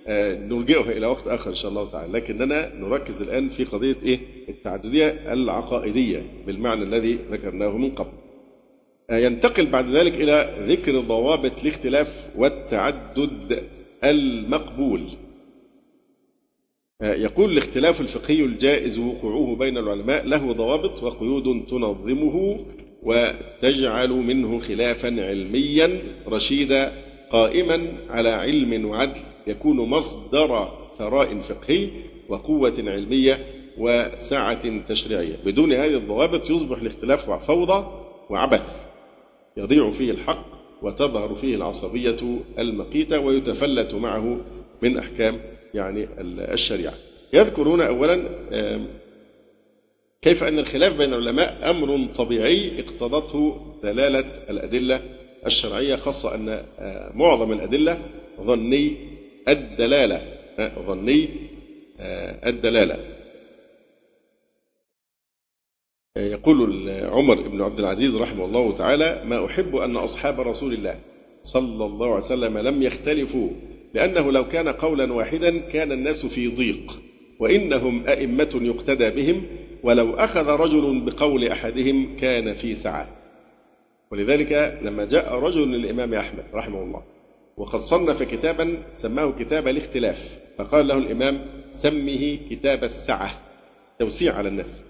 [0.08, 2.14] آه، نلجئها إلى وقت آخر إن شاء الله تعالى.
[2.14, 8.12] لكننا نركز الآن في قضية إيه؟ التعددية العقائدية بالمعنى الذي ذكرناه من قبل.
[9.10, 13.64] آه، ينتقل بعد ذلك إلى ذكر ضوابط الاختلاف والتعدد
[14.04, 15.02] المقبول.
[17.02, 22.60] يقول الاختلاف الفقهي الجائز وقوعه بين العلماء له ضوابط وقيود تنظمه
[23.04, 26.92] وتجعل منه خلافا علميا رشيدا
[27.32, 31.90] قائما على علم وعدل يكون مصدر ثراء فقهي
[32.30, 33.46] وقوة علمية
[33.78, 35.36] وسعة تشريعية.
[35.46, 37.88] بدون هذه الضوابط يصبح الاختلاف فوضى
[38.30, 38.88] وعبث
[39.58, 40.46] يضيع فيه الحق
[40.82, 44.38] وتظهر فيه العصبية المقيتة ويتفلت معه
[44.82, 45.40] من أحكام
[45.76, 46.08] يعني
[46.54, 46.94] الشريعة.
[47.34, 48.24] يذكرون أولا
[50.22, 55.02] كيف أن الخلاف بين العلماء أمر طبيعي اقتضته دلالة الأدلة
[55.46, 58.00] الشرعية خاصة أن آه، معظم الأدلة
[58.42, 58.98] ظني
[59.48, 60.22] الدلالة
[60.88, 61.30] ظني
[62.00, 63.16] آه، الدلالة.
[66.18, 71.00] يقول عمر بن عبد العزيز رحمه الله تعالى ما أحب أن أصحاب رسول الله
[71.44, 73.50] صلى الله عليه وسلم لم يختلفوا
[73.96, 77.02] لأنه لو كان قولا واحدا كان الناس في ضيق
[77.40, 79.44] وإنهم أئمة يقتدى بهم
[79.84, 83.10] ولو أخذ رجل بقول أحدهم كان في سعة
[84.12, 87.04] ولذلك لما جاء رجل للإمام أحمد رحمه الله
[87.58, 93.42] وقد صنف كتابا سماه كتاب الاختلاف فقال له الإمام سمه كتاب السعة
[94.00, 94.84] توسيع على الناس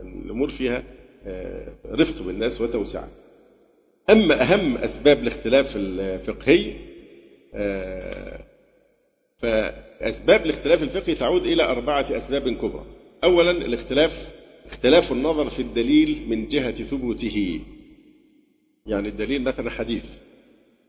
[0.00, 0.82] الأمور فيها
[1.26, 3.08] آه، رفق بالناس وتوسعة
[4.10, 6.72] أما أهم أسباب الاختلاف الفقهي
[7.54, 8.33] آه،
[9.44, 12.84] فأسباب الاختلاف الفقهي تعود إلى أربعة أسباب كبرى.
[13.24, 14.28] أولا الاختلاف
[14.66, 17.60] اختلاف النظر في الدليل من جهة ثبوته.
[18.86, 20.04] يعني الدليل مثلا حديث.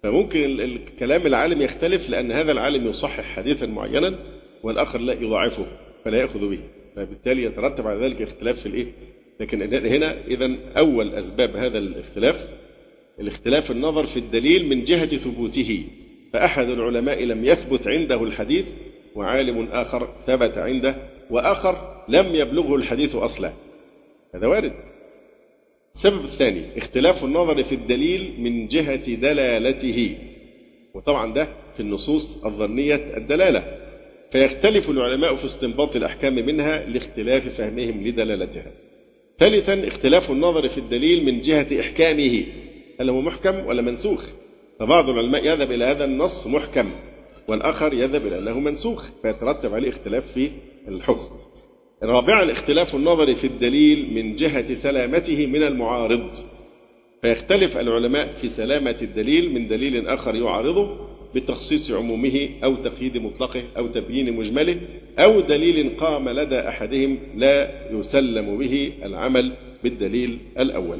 [0.03, 4.19] فممكن الكلام العالم يختلف لأن هذا العالم يصحح حديثا معينا
[4.63, 5.65] والآخر لا يضاعفه
[6.05, 6.59] فلا يأخذ به.
[6.95, 8.91] فبالتالي يترتب على ذلك اختلاف في الإيه؟
[9.39, 12.49] لكن هنا إذا أول أسباب هذا الاختلاف
[13.19, 15.83] الاختلاف النظر في الدليل من جهة ثبوته.
[16.35, 18.65] فأحد العلماء لم يثبت عنده الحديث
[19.15, 20.95] وعالم آخر ثبت عنده
[21.29, 23.51] وآخر لم يبلغه الحديث أصلا.
[24.35, 24.73] هذا وارد.
[25.93, 30.17] السبب الثاني اختلاف النظر في الدليل من جهة دلالته.
[30.93, 33.77] وطبعا ده في النصوص الظنية الدلالة.
[34.31, 38.71] فيختلف العلماء في استنباط الأحكام منها لاختلاف فهمهم لدلالتها.
[39.39, 42.43] ثالثا اختلاف النظر في الدليل من جهة إحكامه.
[42.99, 44.29] هل هو محكم ولا منسوخ؟
[44.79, 46.91] فبعض العلماء يذهب إلى هذا النص محكم
[47.47, 50.51] والآخر يذهب إلى أنه منسوخ فيترتب عليه اختلاف في
[50.87, 51.35] الحكم.
[52.03, 56.29] رابعا اختلاف النظر في الدليل من جهة سلامته من المعارض.
[57.21, 60.97] فيختلف العلماء في سلامة الدليل من دليل آخر يعارضه
[61.35, 64.81] بتخصيص عمومه أو تقييد مطلقه أو تبيين مجمله
[65.19, 69.51] أو دليل قام لدى أحدهم لا يسلم به العمل
[69.83, 70.99] بالدليل الأول.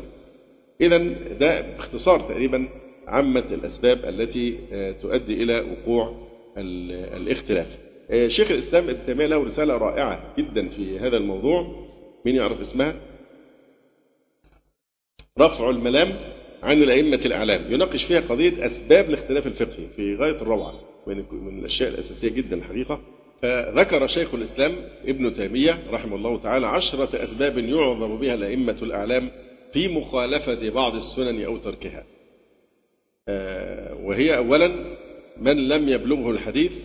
[0.82, 0.98] إذا
[1.40, 2.68] ده باختصار تقريبا
[3.08, 7.78] عامة الأسباب التي آه، تؤدي إلى وقوع الاختلاف.
[8.12, 11.86] آه، شيخ الإسلام ابن تيمية له رسالة رائعة جدا في هذا الموضوع.
[12.26, 12.96] مين يعرف اسمها؟
[15.40, 16.10] رفع الملام
[16.64, 17.74] عن الأئمة الأعلام.
[17.74, 20.74] يناقش فيها قضية أسباب الاختلاف الفقهي في غاية الروعة
[21.08, 23.02] من الأشياء الأساسية جدا الحقيقة.
[23.42, 24.72] فذكر شيخ الإسلام
[25.06, 29.30] ابن تيمية رحمه الله تعالى عشرة أسباب يعذر بها الأئمة الأعلام
[29.74, 32.04] في مخالفة بعض السنن أو تركها.
[33.28, 34.72] وهي أولا
[35.38, 36.84] من لم يبلغه الحديث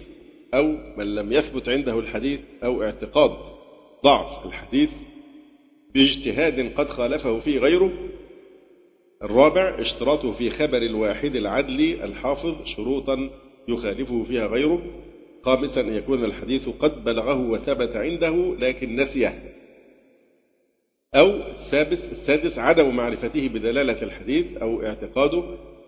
[0.54, 3.36] أو من لم يثبت عنده الحديث أو اعتقاد
[4.04, 4.90] ضعف الحديث
[5.94, 7.92] باجتهاد قد خالفه فيه غيره.
[9.22, 13.30] الرابع اشتراطه في خبر الواحد العدل الحافظ شروطا
[13.68, 14.82] يخالفه فيها غيره.
[15.42, 19.42] خامسا أن يكون الحديث قد بلغه وثبت عنده لكن نسيه.
[21.14, 25.79] أو السادس السادس عدم معرفته بدلالة الحديث أو اعتقاده آه،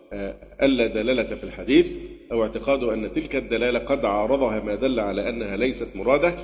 [0.62, 1.86] ألا دلالة في الحديث
[2.32, 6.34] أو اعتقاده أن تلك الدلالة قد عارضها ما دل على أنها ليست مرادة.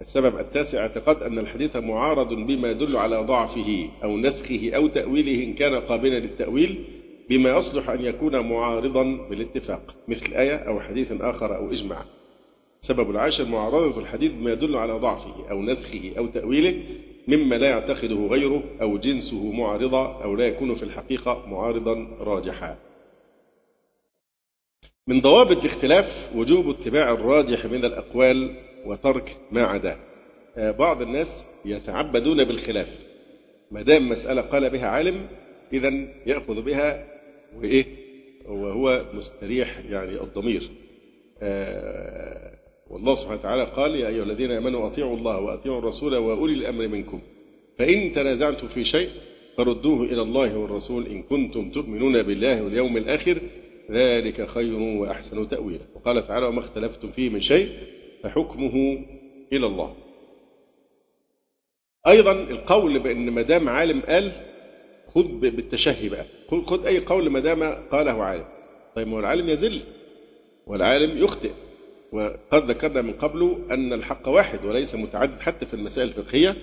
[0.00, 5.54] السبب التاسع اعتقاد أن الحديث معارض بما يدل على ضعفه أو نسخه أو تأويله إن
[5.54, 6.84] كان قابلا للتأويل
[7.30, 12.04] بما يصلح أن يكون معارضا بالاتفاق مثل آية أو حديث آخر أو إجماع.
[12.82, 16.82] السبب العاشر معارضة الحديث بما يدل على ضعفه أو نسخه أو تأويله
[17.28, 22.87] مما لا يعتقده غيره أو جنسه معارضة أو لا يكون في الحقيقة معارضا راجحا.
[25.08, 28.54] من ضوابط الاختلاف وجوب اتباع الراجح من الأقوال
[28.86, 29.96] وترك ما عداه
[30.56, 32.98] آه، بعض الناس يتعبدون بالخلاف.
[33.70, 35.26] ما دام مسألة قال بها عالم
[35.72, 35.92] إذا
[36.26, 37.04] يأخذ بها
[37.56, 37.84] وإيه؟
[38.46, 40.70] وهو مستريح يعني الضمير.
[41.42, 42.52] آه،
[42.90, 47.20] والله سبحانه وتعالى قال يا أيها الذين آمنوا أطيعوا الله وأطيعوا الرسول وأولي الأمر منكم.
[47.78, 49.08] فإن تنازعتم في شيء
[49.56, 53.38] فردوه إلى الله والرسول إن كنتم تؤمنون بالله واليوم الآخر
[53.90, 55.84] ذلك خير وأحسن تأويلا.
[55.94, 57.68] وقال تعالى وما اختلفتم فيه من شيء
[58.22, 59.04] فحكمه
[59.52, 59.96] إلى الله.
[62.06, 64.32] أيضا القول بأن ما دام عالم قال
[65.14, 66.24] خذ بالتشهي بقى.
[66.50, 68.44] خذ أي قول ما دام قاله عالم.
[68.96, 69.80] طيب ما هو العالم يزل
[70.66, 71.50] والعالم يخطئ.
[72.12, 76.56] وقد ذكرنا من قبل أن الحق واحد وليس متعدد حتى في المسائل الفقهية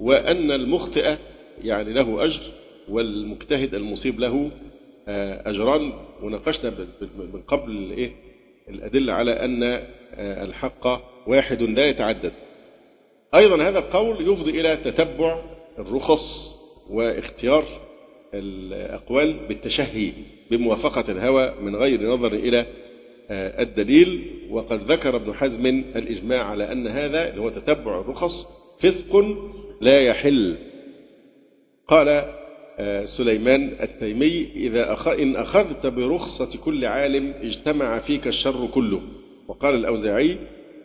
[0.00, 1.16] وأن المخطئ
[1.62, 2.42] يعني له أجر
[2.88, 4.50] والمجتهد المصيب له
[5.08, 6.72] أجران وناقشنا
[7.18, 8.12] من قبل إيه
[8.68, 9.62] الأدلة على أن
[10.18, 10.86] الحق
[11.28, 12.32] واحد لا يتعدد.
[13.34, 15.42] أيضا هذا القول يفضي إلى تتبع
[15.78, 16.56] الرخص
[16.90, 17.64] واختيار
[18.34, 20.12] الأقوال بالتشهي
[20.50, 22.66] بموافقة الهوى من غير نظر إلى
[23.30, 24.30] الدليل.
[24.50, 28.48] وقد ذكر ابن حزم الإجماع على أن هذا اللي هو تتبع الرخص
[28.80, 29.24] فسق
[29.80, 30.56] لا يحل.
[31.88, 32.34] قال
[33.04, 35.08] سليمان التيمي إذا أخ...
[35.08, 39.02] إن أخذت برخصة كل عالم اجتمع فيك الشر كله.
[39.48, 40.36] وقال الأوزاعي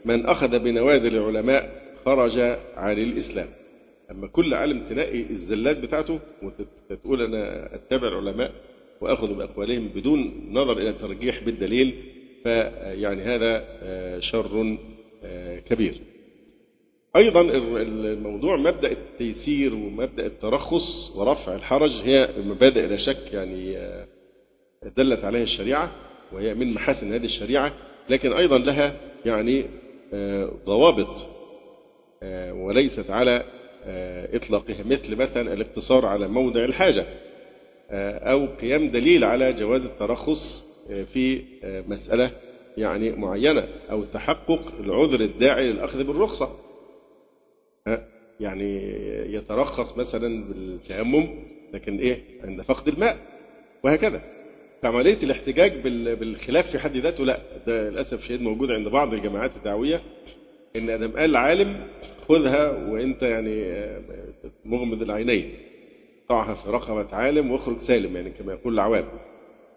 [0.06, 2.40] من أخذ بنوادر العلماء خرج
[2.76, 3.48] عن الإسلام.
[4.12, 8.52] أما كل عالم تلاقي الزلات بتاعته وتقول أنا أتبع العلماء
[9.02, 11.94] وأخذ بأقوالهم بدون نظر إلى الترجيح بالدليل
[12.44, 13.64] فيعني هذا
[14.20, 14.78] شر
[15.66, 16.02] كبير.
[17.20, 23.78] أيضا الموضوع مبدأ التيسير ومبدأ الترخص ورفع الحرج هي مبادئ لا شك يعني
[24.98, 25.92] دلت عليها الشريعة
[26.32, 27.72] وهي من محاسن هذه الشريعة
[28.10, 29.66] لكن أيضا لها يعني
[30.66, 31.28] ضوابط
[32.52, 33.44] وليست على
[34.34, 37.06] إطلاقها مثل مثلا الاقتصار على موضع الحاجة
[38.32, 40.66] أو قيام دليل على جواز الترخص
[41.14, 41.42] في
[41.88, 42.32] مسألة
[42.78, 46.69] يعني معينة أو تحقق العذر الداعي للأخذ بالرخصة.
[48.40, 48.82] يعني
[49.34, 51.28] يترخص مثلا بالتيمم
[51.74, 53.18] لكن إيه؟ عند فقد الماء
[53.84, 54.22] وهكذا.
[54.82, 55.74] فعملية الاحتجاج
[56.20, 57.40] بالخلاف في حد ذاته لا.
[57.68, 60.02] ده للأسف شديد موجود عند بعض الجماعات الدعوية
[60.76, 61.88] إن أدم قال عالم
[62.28, 63.74] خذها وأنت يعني
[64.66, 65.54] مغمض العينين.
[66.30, 69.06] ضعها في رقبة عالم واخرج سالم يعني كما يقول العوام.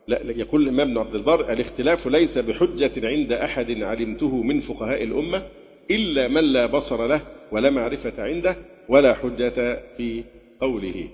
[0.08, 5.46] لا يقول الإمام ابن عبد البر الاختلاف ليس بحجة عند أحد علمته من فقهاء الأمة
[5.90, 7.20] إلا من لا بصر له
[7.52, 8.56] ولا معرفة عنده
[8.88, 10.24] ولا حجة في
[10.60, 11.08] قوله.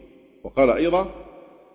[0.44, 1.14] وقال أيضا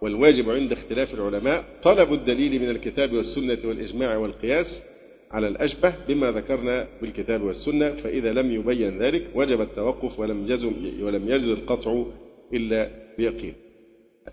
[0.02, 4.86] والواجب عند اختلاف العلماء طلب الدليل من الكتاب والسنة والإجماع والقياس
[5.32, 10.66] على الأشبه بما ذكرنا بالكتاب والسنة فإذا لم يبين ذلك وجب التوقف ولم يجز
[11.02, 12.04] ولم يجز القطع
[12.54, 13.54] إلا بيقين.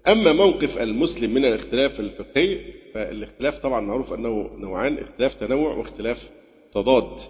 [0.09, 2.59] أما موقف المسلم من الاختلاف الفقهي
[2.95, 6.31] فالاختلاف طبعا معروف أنه نوعان اختلاف تنوع واختلاف
[6.75, 7.21] تضاد.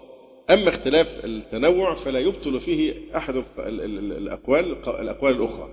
[0.51, 5.69] أما اختلاف التنوع فلا يبطل فيه أحد الأقوال الأقوال الأخرى.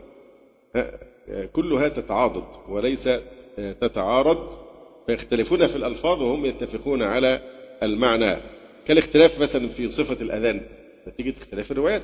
[1.52, 3.08] كلها تتعاضد وليس
[3.56, 4.58] تتعارض
[5.06, 7.40] فيختلفون في الألفاظ وهم يتفقون على
[7.82, 8.36] المعنى.
[8.86, 10.60] كالاختلاف مثلا في صفة الأذان
[11.08, 12.02] نتيجة اختلاف الروايات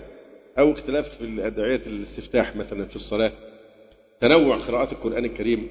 [0.58, 3.32] أو اختلاف في أدعية الاستفتاح مثلا في الصلاة.
[4.20, 5.68] تنوع قراءات القرآن الكريم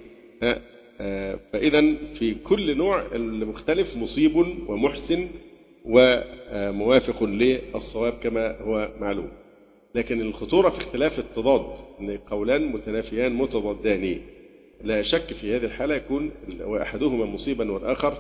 [1.54, 4.36] فإذا في كل نوع المختلف مصيب
[4.68, 5.28] ومحسن
[5.86, 9.32] وموافق للصواب كما هو معلوم.
[9.96, 14.22] لكن الخطورة في اختلاف التضاد أن قولان متنافيان متضادان
[14.82, 18.18] لا شك في هذه الحالة يكون وأحدهما مصيبا والآخر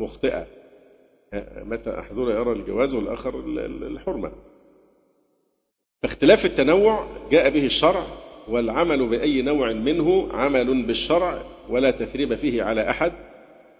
[0.00, 0.46] مخطئا.
[1.56, 3.40] مثلا أحدهما يرى الجواز والآخر
[3.86, 4.32] الحرمة.
[6.02, 8.06] فاختلاف التنوع جاء به الشرع
[8.48, 13.12] والعمل بأي نوع منه عمل بالشرع ولا تثريب فيه على أحد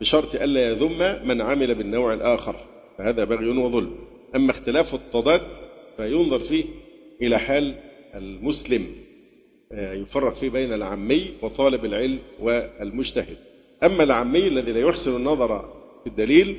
[0.00, 2.56] بشرط ألا يذم من عمل بالنوع الآخر.
[2.98, 3.94] فهذا بغي وظلم.
[4.36, 5.40] أما اختلاف التضاد
[5.96, 6.64] فينظر فيه
[7.22, 7.74] إلى حال
[8.14, 8.86] المسلم
[9.72, 13.36] يفرق فيه بين العمي وطالب العلم والمجتهد.
[13.82, 15.74] أما العمي الذي لا يحسن النظر
[16.04, 16.56] في الدليل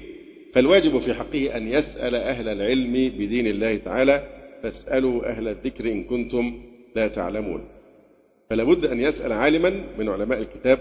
[0.54, 4.28] فالواجب في حقه أن يسأل أهل العلم بدين الله تعالى
[4.64, 6.62] فاسألوا أهل الذكر إن كنتم
[6.96, 7.68] لا تعلمون.
[8.50, 10.80] فلا بد أن يسأل عالما من علماء الكتاب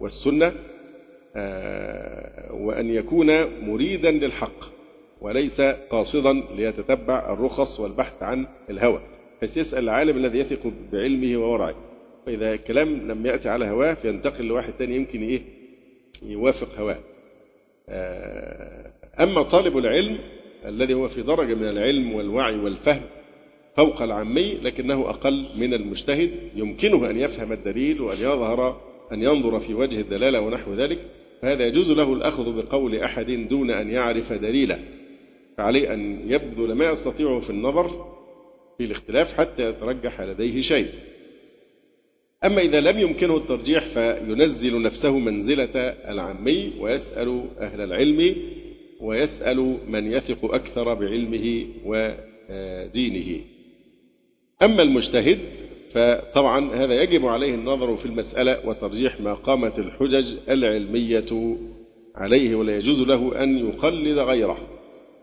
[0.00, 0.52] والسنة
[2.50, 3.26] وأن يكون
[3.64, 4.80] مريدا للحق
[5.20, 9.00] وليس قاصدا ليتتبع الرخص والبحث عن الهوى.
[9.42, 11.74] بس يسأل العالم الذي يثق بعلمه وورعه.
[12.26, 15.42] فإذا الكلام لم يأتي على هواه فينتقل لواحد تاني يمكن إيه؟
[16.22, 16.98] يوافق هواه.
[19.20, 20.18] أما طالب العلم
[20.66, 23.02] الذي هو في درجة من العلم والوعي والفهم
[23.76, 28.80] فوق العامي لكنه أقل من المجتهد يمكنه أن يفهم الدليل وأن يظهر
[29.12, 30.98] أن ينظر في وجه الدلالة ونحو ذلك.
[31.42, 34.78] فهذا يجوز له الأخذ بقول أحد دون أن يعرف دليله
[35.58, 38.16] فعليه أن يبذل ما يستطيعه في النظر
[38.78, 40.88] في الاختلاف حتى يترجح لديه شيء.
[42.44, 45.76] أما إذا لم يمكنه الترجيح فينزل نفسه منزلة
[46.10, 48.36] العامي ويسأل أهل العلم
[49.00, 53.40] ويسأل من يثق أكثر بعلمه ودينه.
[54.62, 55.38] أما المجتهد
[55.90, 61.56] فطبعا هذا يجب عليه النظر في المسألة وترجيح ما قامت الحجج العلمية
[62.14, 64.58] عليه ولا يجوز له أن يقلد غيره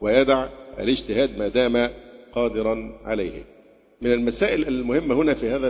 [0.01, 0.47] ويدع
[0.79, 1.89] الاجتهاد ما دام
[2.31, 3.43] قادرا عليه.
[4.01, 5.67] من المسائل المهمة هنا في هذا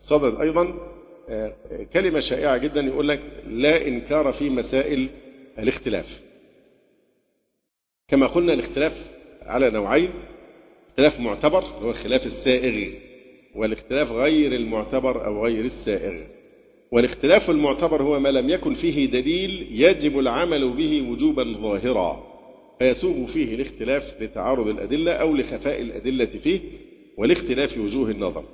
[0.00, 0.74] الصدد أيضا
[1.92, 5.08] كلمة شائعة جدا يقول لك لا إنكار في مسائل
[5.58, 6.22] الاختلاف.
[8.08, 9.10] كما قلنا الاختلاف
[9.42, 10.10] على نوعين
[10.94, 12.90] اختلاف معتبر هو الخلاف السائغ
[13.54, 16.14] والاختلاف غير المعتبر أو غير السائغ.
[16.92, 22.26] والاختلاف المعتبر هو ما لم يكن فيه دليل يجب العمل به وجوبا ظاهرا
[22.78, 26.60] فيسوغ فيه الاختلاف لتعارض الأدلة أو لخفاء الأدلة فيه
[27.16, 28.44] ولاختلاف وجوه النظر.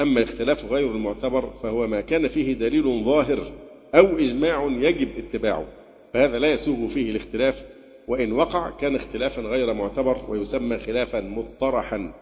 [0.00, 3.52] أما الاختلاف غير المعتبر فهو ما كان فيه دليل ظاهر
[3.94, 5.66] أو إجماع يجب اتباعه
[6.14, 7.64] فهذا لا يسوغ فيه الاختلاف
[8.08, 12.12] وإن وقع كان اختلافا غير معتبر ويسمى خلافا مطرحا.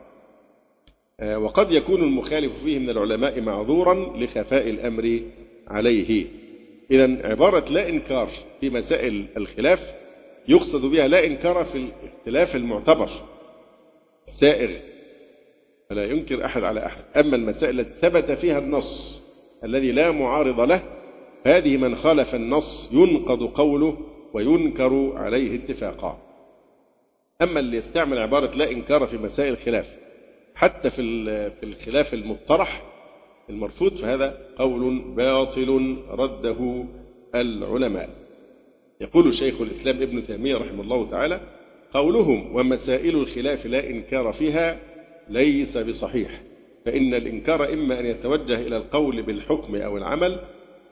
[1.20, 5.20] آه، وقد يكون المخالف فيه من العلماء معذورا لخفاء الأمر
[5.68, 6.26] عليه.
[6.90, 8.28] إذا عبارة لا إنكار
[8.60, 9.94] في مسائل الخلاف
[10.48, 13.10] يقصد بها لا إنكار في الاختلاف المعتبر.
[14.26, 14.70] السائغ
[15.90, 17.04] فلا ينكر أحد على أحد.
[17.16, 19.22] أما المسائل التي ثبت فيها النص
[19.64, 20.82] الذي لا معارض له
[21.44, 23.98] فهذه من خالف النص ينقض قوله
[24.34, 26.18] وينكر عليه اتفاقا.
[27.42, 29.98] أما اللي يستعمل عبارة لا إنكار في مسائل الخلاف
[30.54, 31.02] حتى في
[31.50, 32.82] في الخلاف المطرح
[33.50, 36.84] المرفوض فهذا قول باطل رده
[37.34, 38.10] العلماء.
[39.00, 41.40] يقول شيخ الإسلام ابن تيمية رحمه الله تعالى
[41.92, 44.78] قولهم ومسائل الخلاف لا إنكار فيها
[45.28, 46.42] ليس بصحيح
[46.84, 50.40] فإن الإنكار إما أن يتوجه إلى القول بالحكم أو العمل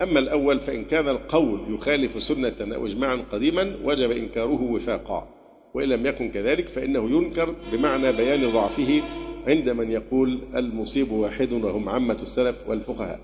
[0.02, 5.28] أما الأول فإن كان القول يخالف سنة أو إجماعا قديما وجب إنكاره وفاقا.
[5.74, 9.02] وإن لم يكن كذلك فإنه ينكر بمعنى بيان ضعفه
[9.46, 13.20] عند من يقول المصيب واحد وهم عامة السلف والفقهاء.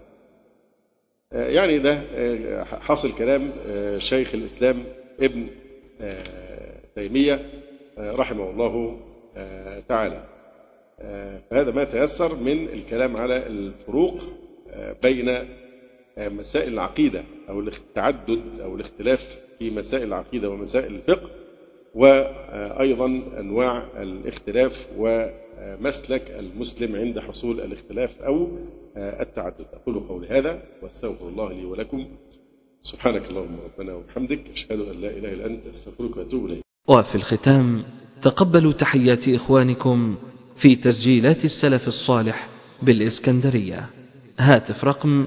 [1.32, 2.02] يعني ده
[2.64, 3.52] حاصل كلام
[3.98, 4.84] شيخ الإسلام
[5.20, 5.46] ابن
[6.94, 7.50] تيمية
[7.98, 9.00] رحمه الله
[9.88, 10.24] تعالى.
[11.50, 14.20] فهذا ما تيسر من الكلام على الفروق
[15.02, 15.30] بين
[16.18, 21.30] مسائل العقيدة أو التعدد أو الاختلاف في مسائل العقيدة ومسائل الفقه
[21.94, 28.48] وأيضا أنواع الاختلاف ومسلك المسلم عند حصول الاختلاف أو
[28.96, 29.66] التعدد.
[29.74, 32.06] أقول قولي هذا واستغفر الله لي ولكم.
[32.82, 36.60] سبحانك اللهم ربنا وبحمدك أشهد أن لا إله إلا أنت أستغفرك وأتوب إليك.
[36.88, 37.82] وفي الختام
[38.22, 40.16] تقبلوا تحيات إخوانكم
[40.56, 42.48] في تسجيلات السلف الصالح
[42.82, 43.80] بالإسكندرية.
[44.38, 45.26] هاتف رقم